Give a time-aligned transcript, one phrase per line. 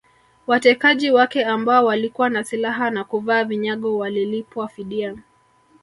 [0.47, 5.15] Watekaji wake ambao walikuwa na silaha na kuvaa vinyago walilipwa fidia